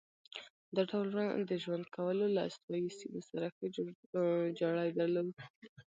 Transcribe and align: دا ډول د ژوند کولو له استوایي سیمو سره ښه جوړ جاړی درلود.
دا 0.75 0.81
ډول 0.89 1.07
د 1.49 1.51
ژوند 1.63 1.85
کولو 1.95 2.25
له 2.35 2.41
استوایي 2.49 2.89
سیمو 2.99 3.21
سره 3.29 3.47
ښه 3.55 3.65
جوړ 3.75 3.89
جاړی 4.59 4.89
درلود. 4.99 5.29